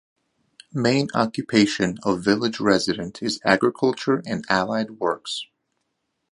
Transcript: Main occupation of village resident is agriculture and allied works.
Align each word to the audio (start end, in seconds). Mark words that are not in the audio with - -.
Main 0.73 1.09
occupation 1.13 1.99
of 2.01 2.23
village 2.25 2.59
resident 2.59 3.21
is 3.21 3.39
agriculture 3.45 4.23
and 4.25 4.43
allied 4.49 4.89
works. 4.99 5.45